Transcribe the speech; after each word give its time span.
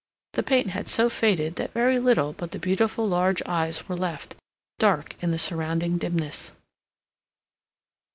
The 0.33 0.41
paint 0.41 0.71
had 0.71 0.87
so 0.87 1.09
faded 1.11 1.57
that 1.57 1.73
very 1.73 1.99
little 1.99 2.33
but 2.33 2.49
the 2.53 2.57
beautiful 2.57 3.07
large 3.07 3.39
eyes 3.45 3.87
were 3.87 3.95
left, 3.95 4.35
dark 4.79 5.15
in 5.21 5.29
the 5.29 5.37
surrounding 5.37 5.99
dimness. 5.99 6.55